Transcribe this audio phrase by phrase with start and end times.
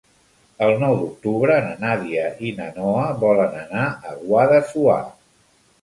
[0.67, 5.03] El nou d'octubre na Nàdia i na Noa volen anar a Guadassuar.